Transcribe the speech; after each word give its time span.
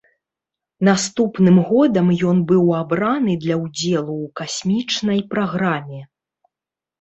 Наступным 0.87 1.57
годам 1.67 2.07
ён 2.29 2.37
быў 2.51 2.63
абраны 2.81 3.35
для 3.45 3.55
ўдзелу 3.65 4.13
ў 4.17 4.27
касмічнай 4.43 5.19
праграме. 5.35 6.01